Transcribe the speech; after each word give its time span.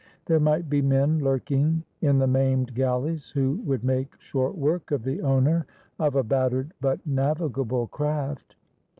There 0.25 0.39
might 0.39 0.67
be 0.67 0.81
men 0.81 1.19
lurking 1.19 1.83
in 2.01 2.17
the 2.17 2.25
maimed 2.25 2.73
galleys 2.73 3.29
who 3.29 3.57
would 3.67 3.83
make 3.83 4.19
short 4.19 4.57
work 4.57 4.89
of 4.89 5.03
the 5.03 5.21
owner 5.21 5.67
of 5.99 6.15
a 6.15 6.23
battered 6.23 6.73
but 6.81 7.05
navigable 7.05 7.85
craft. 7.85 8.55